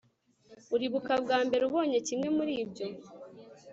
[0.75, 2.85] uribuka bwa mbere ubonye kimwe muri ibyo